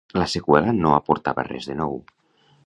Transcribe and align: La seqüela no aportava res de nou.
La 0.19 0.23
seqüela 0.31 0.73
no 0.77 0.93
aportava 1.01 1.45
res 1.49 1.69
de 1.73 1.77
nou. 1.83 1.95